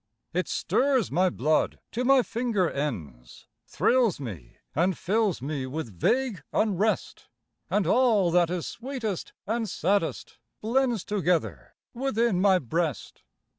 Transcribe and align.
It 0.33 0.47
stirs 0.47 1.11
my 1.11 1.29
blood 1.29 1.79
to 1.91 2.03
my 2.03 2.23
finger 2.23 2.67
ends, 2.71 3.45
Thrills 3.67 4.19
me 4.19 4.53
and 4.73 4.97
fills 4.97 5.43
me 5.43 5.67
with 5.67 5.93
vague 5.99 6.41
unrest, 6.51 7.27
And 7.69 7.85
all 7.85 8.31
that 8.31 8.49
is 8.49 8.65
sweetest 8.65 9.33
and 9.45 9.69
saddest 9.69 10.39
blends 10.59 11.03
Together 11.03 11.75
within 11.93 12.41
my 12.41 12.57
breast. 12.57 13.21